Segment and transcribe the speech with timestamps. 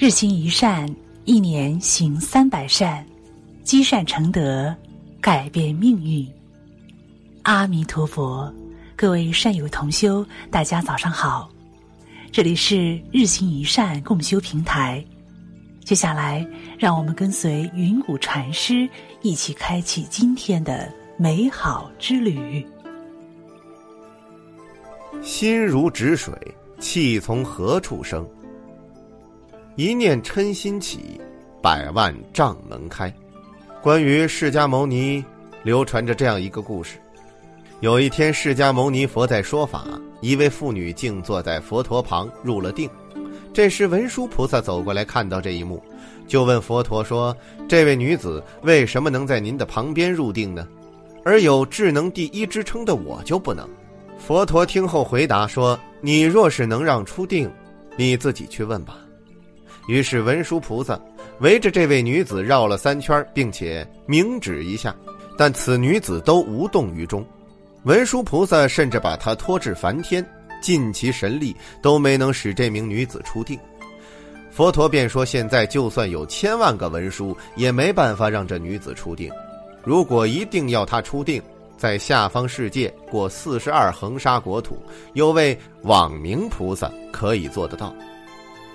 [0.00, 0.88] 日行一善，
[1.24, 3.04] 一年行三百善，
[3.64, 4.72] 积善成德，
[5.20, 6.24] 改变命运。
[7.42, 8.48] 阿弥陀佛，
[8.94, 11.50] 各位善友同修，大家早上好，
[12.30, 15.04] 这里是日行一善共修平台。
[15.84, 16.46] 接下来，
[16.78, 18.88] 让我们跟随云谷禅师
[19.22, 22.64] 一起开启今天的美好之旅。
[25.22, 26.32] 心如止水，
[26.78, 28.24] 气从何处生？
[29.78, 31.20] 一念嗔心起，
[31.62, 33.14] 百万障门开。
[33.80, 35.24] 关于释迦牟尼，
[35.62, 36.98] 流传着这样一个故事：
[37.78, 39.84] 有一天，释迦牟尼佛在说法，
[40.20, 42.90] 一位妇女静坐在佛陀旁入了定。
[43.54, 45.80] 这时，文殊菩萨走过来，看到这一幕，
[46.26, 47.32] 就问佛陀说
[47.68, 50.66] ：“这位女子为什么能在您的旁边入定呢？
[51.24, 53.64] 而有智能第一之称的我就不能？”
[54.18, 57.48] 佛陀听后回答说：“你若是能让出定，
[57.96, 58.98] 你自己去问吧。”
[59.88, 60.96] 于是文殊菩萨
[61.40, 64.94] 围着这位女子绕了三圈，并且明指一下，
[65.36, 67.26] 但此女子都无动于衷。
[67.82, 70.24] 文殊菩萨甚至把她拖至梵天，
[70.62, 73.58] 尽其神力都没能使这名女子出定。
[74.52, 79.28] 佛陀便说：“现在就算有千万个文殊，也没办法让这女子出定。
[79.82, 81.42] 如果一定要她出定。”
[81.78, 87.94] 在下方世界过四十二恒沙国土，有位网明菩萨可以做得到。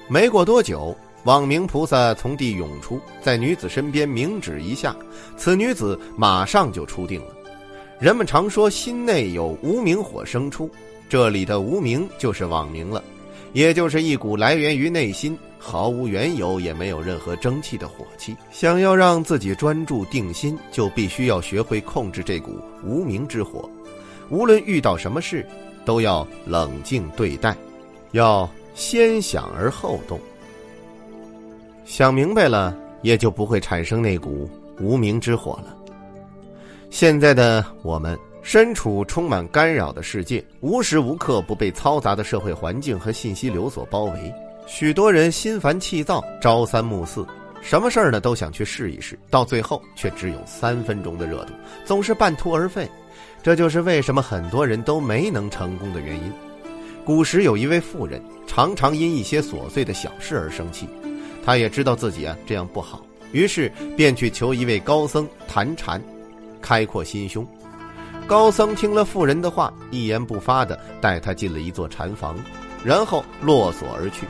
[0.08, 4.96] 没过多久，网明菩萨从地涌出，在女子身边明指一下，
[5.38, 7.28] 此女子马上就出定了。
[8.00, 10.70] 人们常说心内有无名火生出，
[11.08, 13.02] 这里的无名就是网明了，
[13.54, 15.38] 也就是一股来源于内心。
[15.66, 18.36] 毫无缘由，也没有任何争气的火气。
[18.52, 23.70] 想要让自己专注定心，就必须要学会控制这股无名之火。
[24.30, 25.48] 无论遇到什么事，
[25.86, 27.56] 都要冷静对待，
[28.12, 30.20] 要先想而后动。
[31.86, 35.76] 想明白了，也就不会产生那股无名之火了。
[36.90, 44.34] 现在的我们身处充满干扰的世界，无时无刻不被嘈杂的社会环境和信息流所包围。
[44.66, 47.26] 许多人心烦气躁，朝三暮四，
[47.62, 51.54] 什么事儿呢都想去试一试，到最后却只有三分钟的热度，
[51.84, 52.90] 总是半途而废。
[53.42, 56.32] 这就是为什么很多人都没能成功的原因。
[57.04, 60.88] 古时有一位妇人，常常因一些琐碎的小事而生气，
[61.46, 66.02] 他也知道自己啊这样不好，于是便去求一位高僧谈禅，
[66.62, 67.46] 开阔心胸。
[68.26, 72.38] 高僧听了妇人的话，一言不发的带他进了一座禅房，
[72.84, 74.26] 然后落锁而去。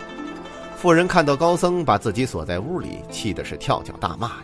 [0.75, 4.43] 妇人看到高僧把自己锁在屋里，气的是跳脚大骂呀，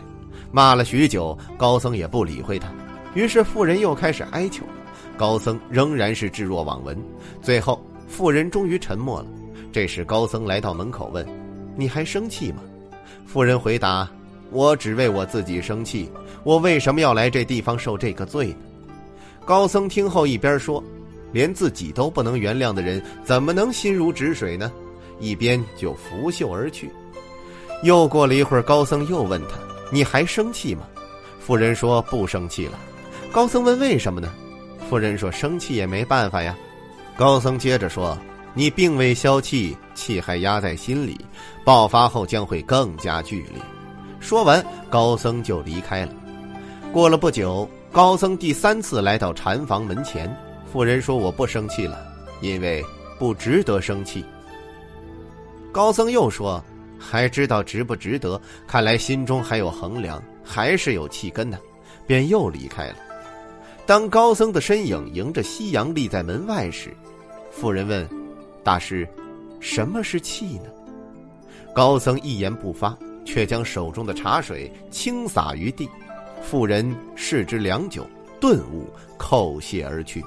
[0.52, 2.68] 骂了许久，高僧也不理会他。
[3.14, 4.64] 于是妇人又开始哀求，
[5.16, 6.96] 高僧仍然是置若罔闻。
[7.42, 9.26] 最后，妇人终于沉默了。
[9.72, 11.26] 这时，高僧来到门口问
[11.76, 12.62] ：“你还生气吗？”
[13.26, 14.08] 妇人回答
[14.50, 16.10] ：“我只为我自己生气，
[16.42, 18.56] 我为什么要来这地方受这个罪呢？”
[19.44, 20.82] 高僧听后一边说
[21.32, 24.70] ：“连自己都不能原谅的人，怎么能心如止水呢？”
[25.20, 26.90] 一边就拂袖而去。
[27.82, 29.56] 又过了一会儿，高僧又问他
[29.92, 30.82] ：“你还生气吗？”
[31.40, 32.78] 妇人说：“不生气了。”
[33.32, 34.32] 高僧问：“为什么呢？”
[34.88, 36.56] 妇人说：“生气也没办法呀。”
[37.16, 38.16] 高僧接着说
[38.54, 41.18] ：“你并未消气，气还压在心里，
[41.64, 43.62] 爆发后将会更加剧烈。”
[44.20, 46.12] 说完，高僧就离开了。
[46.92, 50.34] 过了不久，高僧第三次来到禅房门前，
[50.72, 51.98] 妇人说：“我不生气了，
[52.40, 52.84] 因为
[53.18, 54.24] 不值得生气。”
[55.72, 56.62] 高僧又说
[56.98, 58.40] ：“还知道值不值得？
[58.66, 61.58] 看来心中还有衡量，还是有气根呢。”
[62.06, 62.96] 便又离开了。
[63.86, 66.92] 当高僧的身影迎着夕阳立在门外时，
[67.52, 68.08] 妇人问
[68.62, 69.08] ：“大师，
[69.58, 70.64] 什么是气呢？”
[71.74, 75.88] 高僧一言不发，却将手中的茶水倾洒于地。
[76.42, 78.06] 妇人视之良久，
[78.40, 78.88] 顿悟，
[79.18, 80.24] 叩谢而去。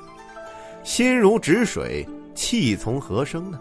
[0.84, 3.60] 心如止水，气从何生呢？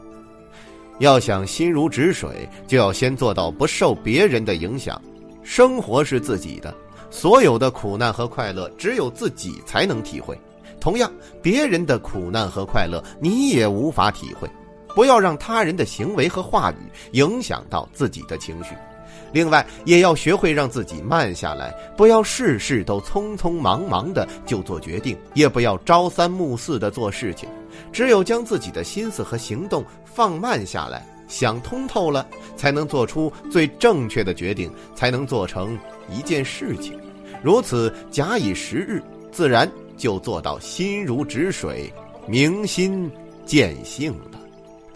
[0.99, 5.01] 要想心如止水，就要先做到不受别人的影响。
[5.43, 6.73] 生活是自己的，
[7.11, 10.39] 所有的苦难和快乐只有自己才能体会。
[10.79, 11.11] 同样，
[11.43, 14.49] 别人的苦难和快乐你也无法体会。
[14.95, 16.77] 不要让他人的行为和话语
[17.13, 18.75] 影响到自己的情绪。
[19.33, 27.49] 另外，也要学会让自己慢下来，不要事事都匆匆忙忙的就做决定，也不要朝三暮四的做事情。
[27.91, 35.79] 只有将自己的心思和行动放慢下来，想通透了，才能做出最正确的决定，才能做成
[36.11, 36.99] 一件事情。
[37.43, 41.91] 如此假以时日，自然就做到心如止水、
[42.27, 43.11] 明心
[43.47, 44.42] 见性了。